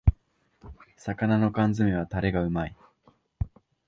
[0.97, 2.75] 魚の缶詰めはタレがうまい